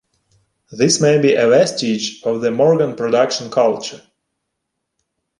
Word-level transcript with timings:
This 0.71 0.99
may 0.99 1.19
be 1.21 1.35
a 1.35 1.47
vestige 1.47 2.23
of 2.23 2.41
the 2.41 2.49
Morgan 2.49 2.95
production 2.95 3.51
culture. 3.51 4.01